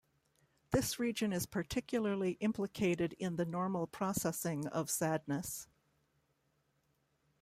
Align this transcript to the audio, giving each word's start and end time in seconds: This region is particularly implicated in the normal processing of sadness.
This 0.71 0.97
region 0.97 1.31
is 1.31 1.45
particularly 1.45 2.31
implicated 2.39 3.13
in 3.19 3.35
the 3.35 3.45
normal 3.45 3.85
processing 3.85 4.65
of 4.65 4.89
sadness. 4.89 5.67